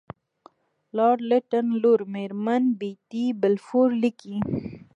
لارډ 0.95 1.19
لیټن 1.29 1.65
لور 1.81 1.99
میرمن 2.13 2.63
بیټي 2.79 3.25
بالفور 3.41 3.89
لیکي. 4.03 4.35